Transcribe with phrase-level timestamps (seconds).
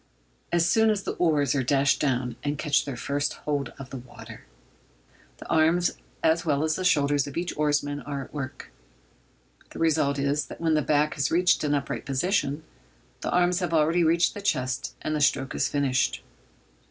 [0.51, 3.97] As soon as the oars are dashed down and catch their first hold of the
[3.99, 4.45] water,
[5.37, 5.91] the arms
[6.23, 8.71] as well as the shoulders of each oarsman are at work.
[9.69, 12.63] The result is, that when the back has reached an upright position,
[13.19, 16.23] the arms have already reached the chest, and the stroke is finished.